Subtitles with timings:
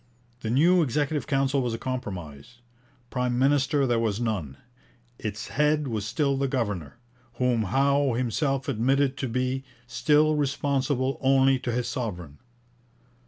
[0.39, 2.55] The new Executive Council was a compromise.
[3.11, 4.57] Prime minister there was none.
[5.19, 6.97] Its head was still the governor,
[7.33, 12.39] whom Howe himself admitted to be 'still responsible only to his sovereign.'